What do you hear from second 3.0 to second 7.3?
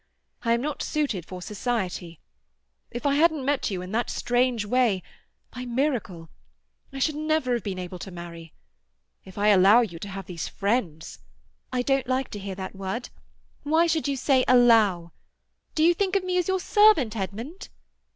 I hadn't met you in that strange way, by miracle, I should